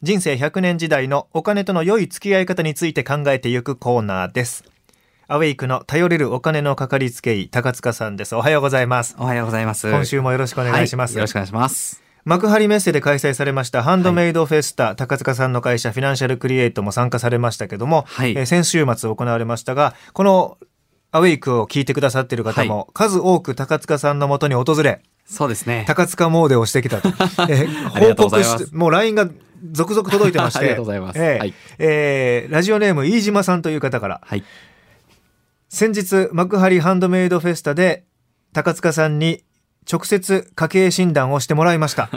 [0.00, 4.62] 人生100年時代のお金との良い付き合い方について考えていくコーナーです。
[5.26, 8.36] アウェイクの頼れるお金のかかりつけ医、高塚さんです。
[8.36, 9.16] おはようございます。
[9.18, 9.90] おはようございます。
[9.90, 11.14] 今週もよろしくお願いします。
[11.14, 12.00] はいよろしくお願いします。
[12.24, 20.58] 幕張メッセで開催されましたハンドメイドフェスタ、高塚さんの会社フィナンシャルクリエイトも参加されましたけども、はいえー先週末行われましたが、この
[21.10, 25.84] アウェイクを聞いてくださっている方も、数多く高塚さんのもとに訪れ、そうですね。
[25.86, 27.08] 高塚モーデをしてきたと。
[27.48, 29.28] えー報告して、もう LINE が
[29.72, 30.58] 続々届いてまして。
[30.60, 34.42] ありがとうございますえーはいえーラジオネーム飯島さんという方から、はい。
[35.68, 38.04] 先日幕張ハンドメイドフェスタで
[38.54, 39.44] 高塚さんに
[39.90, 42.08] 直接家計診断をしてもらいました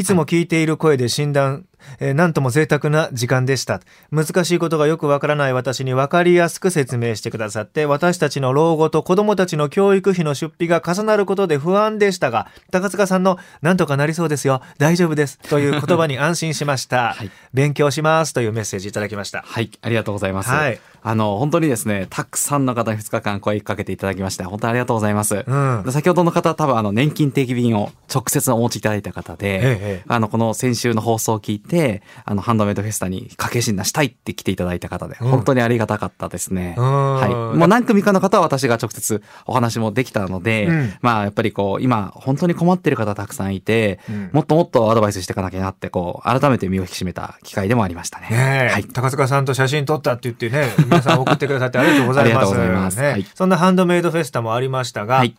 [0.00, 1.66] いつも聞いている声で診断、
[1.98, 3.82] えーなんとも贅沢な時間でした。
[4.10, 14.62] 難しいことがよくわからない私に分かりやすく説明してくださって私たちの老後と子供たちの教育費の出費が重なることで不安でしたが高塚さんのなんとかなりそうですよ。
[14.78, 15.38] 大丈夫です。
[15.38, 17.30] という言葉に安心しました、 はい。
[17.52, 19.44] 勉強しますというメッセージいただきました。
[19.46, 19.70] はい。
[19.82, 20.48] ありがとうございます。
[20.48, 20.80] はい。
[21.02, 25.44] あの、本当にですね、たくさんの方に2日間声かけていただきまして、本当にありがとうございます。
[25.46, 25.82] うん。
[25.84, 36.74] で先ほどの方は多分あの、年金定期便を直接お持ちいただいた方で、ええあの、この先週の放送を聞いて、あの、ハンドメイドフェスタに家計診断したいって来ていただいた方で、うん本当にありがたかったですね。
[36.76, 37.30] うんはい。
[37.56, 48.28] もう何組かの方は私が直接お話もできたので、うんまあ、やっぱりこう、今、本当に困ってる方たくさんいて、うんもっともっとアドバイスしていかなきゃなって、こう、改めて身を引き締めた機会でもありましたね。
[48.30, 48.84] ねえ、はい。
[48.84, 52.54] 高塚さんと写真撮ったって言ってね、皆さん送ってくださってありがとうございます。
[52.80, 55.36] ますねはいそんなハンドメイドフェスタもありましたが、はい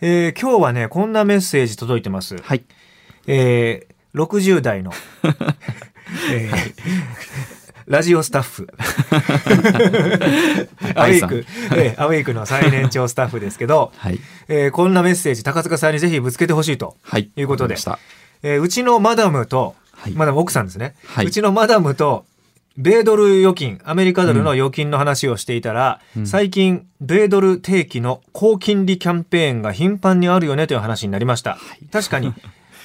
[0.00, 2.36] えー今日はね、こんなメッセージ届いてます。
[2.36, 2.64] はい。
[3.26, 4.92] えー60代の、
[6.32, 8.68] えーラジオスタッフ。
[10.96, 14.18] アウェイク、えーアウェイクの最年長スタッフですけど、 はい。
[14.48, 16.96] えーこんなメッセージ、高塚さんにぜひぶつけてほしいと。
[17.02, 17.30] はい。
[17.36, 17.74] いうことで。
[17.74, 18.00] わかりまし
[18.42, 20.12] えーうちのマダムと、はい。
[20.12, 21.26] マダム奥さんですね、はい。
[21.26, 22.24] うちのマダムと
[22.76, 26.26] 米ドル預金アメリカドルの預金の話をしていたら、うん。
[26.26, 31.56] 最近米ドル定期の高金利キャンペーンが頻繁にあるよねという話になりました、
[31.92, 32.34] 確かに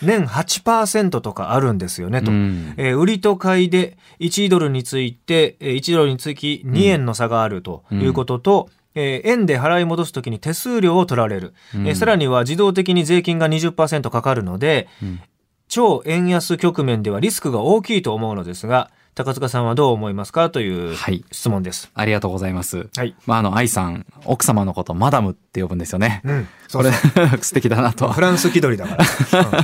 [0.01, 2.73] 年8%とかあるんですよねと、うん。
[2.77, 11.87] えー売りと買いで1ドルについてえー1ドルにつき2円の差があるということと、えー円で払い戻すときに手数料を取られる、うん。
[11.87, 15.19] えーさらには自動的に税金が20%かかるので、うん。
[15.67, 21.91] 超円安局面ではリスクが大きいと思うのですが高塚さんはどう思いますかというはい質問です。
[21.93, 22.87] ありがとうございます。
[22.95, 23.13] はい。
[23.25, 26.21] まあ、あの、愛さん、奥様のこと、マダムって呼ぶんですよね。
[26.23, 26.47] うん。
[26.71, 26.91] これ、
[27.43, 28.21] 素敵だなとフ。
[28.21, 29.05] ランス気取りだから。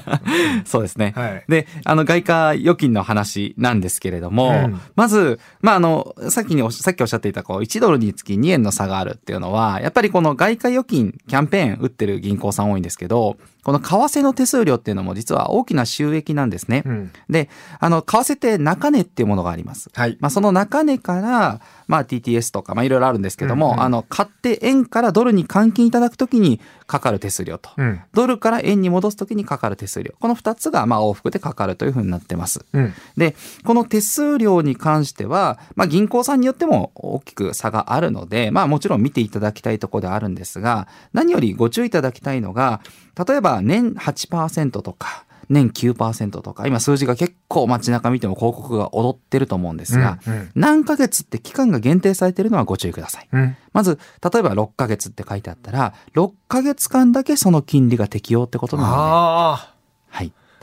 [0.66, 1.14] そうですね。
[1.16, 13.38] はいで、あの、外貨預金の話なんですけれども、うんまず、まあ、あの、さっきにおさっきおっしゃっていた、こう、1ドルにつき2円の差があるっていうのは、やっぱりこの外貨預金キャンペーン打ってる銀行さん多いんですけど、
[13.68, 16.84] この為替の手数料っていうのも実は大きな収益なんですね。
[16.86, 17.12] うん。
[17.30, 19.90] で、あの、為替って中値っていうものがあります。
[19.94, 20.18] はい。
[20.20, 27.70] まあ、その中値から、まあ、TTS とか、まあ、いろいろあるんですけども、うんうんあの、買って円からドルに換金いただくときにかかる手数料と。
[27.78, 28.02] うん。
[28.14, 30.14] ドルから円に戻すときにかかる手数料。
[30.20, 32.66] この2つが、まあ、往復でかかるというふうになってます。
[32.74, 32.94] うん。
[33.16, 42.82] で、この手数料に関しては、まあ、銀行さんによっても大きく差があるので、まあ、もちろん見ていただきたいところではあるんですが、何よりご注意いただきたいのが、
[43.28, 53.28] 例えば年8%とか、年9%とか、今数字が結構街中見ても広告が踊ってると思うんですが、うん何ヶ月って期間が限定されているのはご注意ください。
[53.32, 53.56] うん。
[53.74, 54.00] まず、
[54.34, 59.77] 例えば6ヶ月って書いてあったら、6ヶ月間だけその金利が適用ってことなので、あはい。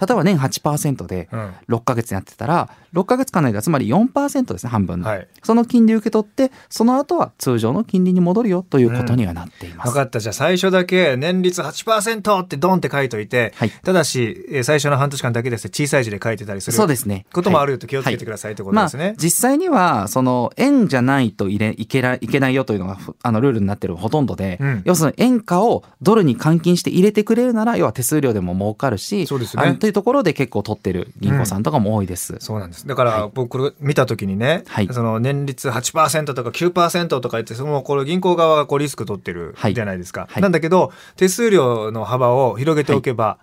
[0.06, 1.36] 例えば年8%であ。
[1.36, 1.76] うん。
[1.76, 5.08] 6ヶ月やってたら、6ヶ月間の間、つまり4%ですね、半分の。
[5.08, 5.28] はい。
[5.42, 9.90] その金利受け取って、その後は通常の金利に戻るよということにはなっています。
[9.90, 10.20] 分かった。
[10.20, 17.26] じゃあ最初だけ年率8%ってドンって書いといて、はいただし、えー最初の半年間だけですね小さい字で書いてたりするそうですね。
[17.32, 29.62] こともあるはいと気をつけてくださいってことまあですね。、実際には、その、円じゃないと入れ、いけない、いけないよというのが、ふあの、ルールになってるほとんどで、うん要するに円価をドルに換金して入れてくれるなら、要は手数料でも儲かるし、そうですね
[29.94, 32.36] ところで結構取ってる銀行さんとかも多いです。
[32.40, 32.86] そうなんです。
[32.86, 40.26] だから僕これ見た時にね、はいその年率8%とか9%とか言って、そのこれ銀行側がこうリスク取ってるはいじゃないですか。
[40.28, 43.38] はいなんだけど、手数料の幅を広げておけば、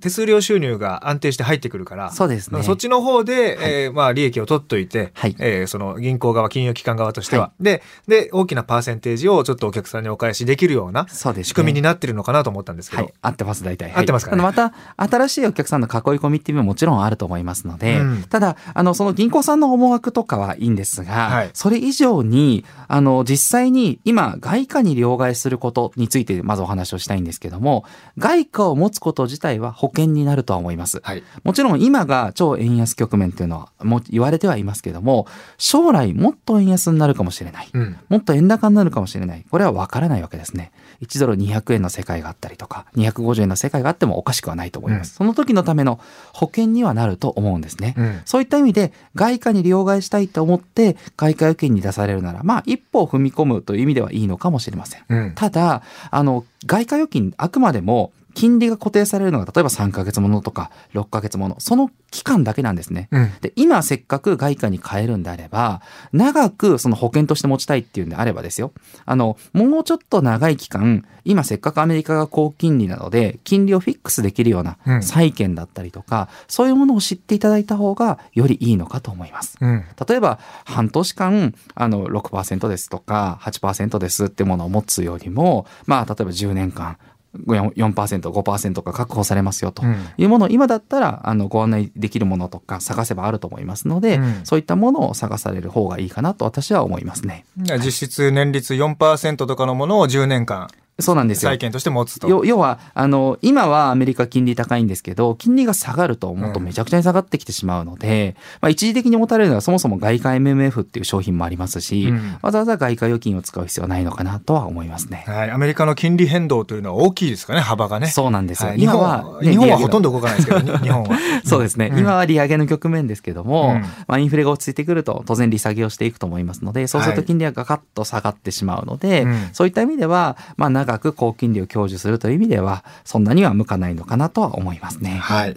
[0.00, 2.62] 手数料収入が安定して入ってくるから、そうですね。
[2.62, 5.36] そっちの方で、えーまあ利益を取っといて、はい。
[5.38, 11.48] えーその銀行側、金融機関側としては、で、で、大きなパーセンテージをちょっとお客さんにお返しできるようなそうですね。
[11.48, 13.92] 仕組みになってるのかなと思ったんですけど、はい、合ってます、大体。
[13.92, 14.42] 合ってますかね。
[14.42, 18.22] また、新しいお客さんの囲い込みっていうのももちろんあると思いますので、うん。
[18.24, 21.50] ただ、あの、その銀行さんの思惑とかはいいんですが、はい。
[21.54, 27.84] それ以上に、あの、実際に今、外貨に両替することについて、まずお話をしたいんですけども、
[28.18, 31.00] 外貨を持つこと自体は、保険になるとは思います。
[31.02, 31.22] はい。
[31.44, 35.26] もちろん今が超円安局面っていうのはもう言われてはいますけども、
[35.58, 37.68] 将来もっと円安になるかもしれない。
[37.72, 37.96] うん。
[38.08, 39.44] もっと円高になるかもしれない。
[39.50, 40.72] これは分からないわけですね。
[41.02, 45.14] 1ドル200円の世界があったりとか、250円の世界があってもおかしくはないと思います。
[45.14, 46.00] その時のための
[46.32, 47.94] 保険にはなると思うんですね。
[47.96, 55.04] うんそういった意味で、外貨に両替したいと思って、外貨預金に出されるなら、まあ、一歩を踏み込むという意味ではいいのかもしれません。
[55.08, 55.32] うん。
[55.34, 63.08] ただ、あの、外貨預金、あくまでも、金利が固定されるのが、例えば3ヶ月ものとか、6ヶ月もの、その期間だけなんですね。
[63.10, 63.32] うん。
[63.40, 65.80] で、今せっかく外貨に変えるんであれば、
[66.12, 68.72] 長くその保険として持ちたいっていうんであればですよ。
[69.06, 79.56] あの、もうちょっと長い期間、今せっかくアメリカが高金利なので、金利をフィックスできるようなうん債券だったりとか、そういうものを知っていただいた方がよりいいのかと思います。
[79.60, 79.84] うん。
[80.08, 86.98] 例えば半年間あの6%ですとか8%ですってものを持つよりもまあ例えば10年間
[87.44, 90.08] 4%5% が確保されますよとうん。
[90.16, 94.40] いうものを今だったらあのご案内できるものとか探せばあると思いますので、うん。
[94.44, 97.44] そういったものを探される方がいいかなと私は思いますね。
[97.56, 102.28] 実質年率4%とかのものを10年間そうなんですよ債券として持つと。
[102.28, 115.24] よ要はあの今はアメリカ金利高いんですけど金利が下がるともっとめちゃくちゃに下がってきてしまうので、まあ、一時的に持たれるのはそもそも外貨 MMF っていう商品もありますし、うんわざわざ外貨預金を使う必要はないのかなとは思いますね。
[115.26, 115.50] はい。
[115.50, 118.08] アメリカの金利変動というのは大きいですかね、幅がね。
[118.08, 118.70] そうなんですよ。
[118.70, 121.18] はい日本今は、ね日本はほとんど動かないですけど、に 日本は。
[121.44, 135.16] そうですね、うん今は利上げの局面ですけども、うんまあ、インフレが落ち着いてくると当然利下げをしていくと思いますのでそうするとはい金利はガカッと下がってしまうので、うんそういった意味では、まあ、長く高金利を享受するという意味ではそんなには向かないのかなとは思いますね。
[135.16, 135.56] はい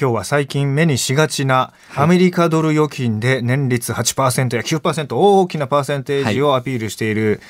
[0.00, 7.42] 今日は最近目にしがちなアメリカドル預金で年率8%や9%大きなパーセンテージをアピールしている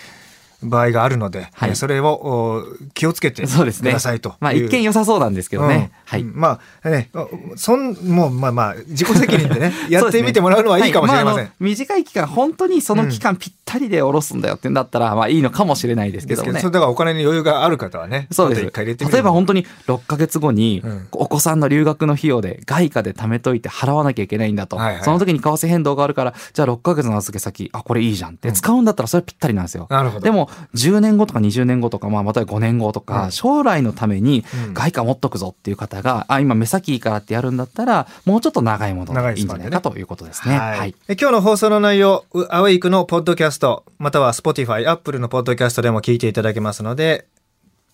[0.63, 4.35] 場合があるので、はいえそれをお気をつけてくださいという。
[4.41, 5.75] まあ、一見良さそうなんですけどね。
[5.75, 6.25] うんはい。
[6.25, 7.11] まあね、
[7.57, 11.39] そんもうまあまあ自己責任でね やってみてもらうのはいいかもしれません。
[11.39, 16.73] はいあ短い期間本当にその期間ぴったりで下ろすんだよってんだったら、まあいいのかもしれないですけどもねそれ。
[16.73, 18.73] だからお金に余裕がある方はねそうです。
[18.85, 24.77] 例えば本当に6ヶ月後にうんお子さんの留学の費用で外貨で貯めといて払わなきゃいけないんだと。
[24.77, 29.87] はいはいその時に為替変動があるから、じゃあ6ヶ月の預け先、あ、これいいじゃんって使うんだったらそれぴったりなんですよ。
[29.91, 40.59] なるほどでも10年後とか20年後とか、まあまたは5年後とか、うん将来のためにうん外貨持っとくぞっていう方が、あ、今目先いいからってやるんだったら、もうちょっと長いもの長いでいいんじゃないかということですね。
[40.59, 40.95] はい。
[41.09, 47.27] え今日の放送の内容、うアウェイクのポッドキャスト、または Spotify、Apple のポッドキャストでも聞いていただけますので、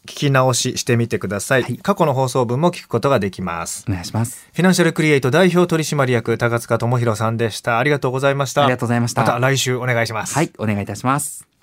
[0.05, 1.63] 聞き直ししてみてください。
[1.65, 3.85] はい過去の放送分も聞くことができます。
[3.89, 4.49] お願いします。
[4.53, 7.81] フィナンシャルクリエイト代表取締役、高塚智博さんでした。
[7.81, 8.63] ありがとうございました。
[8.63, 10.35] ありがとうございましたまた来週お願いします。
[10.35, 11.56] はい、お願いいたします。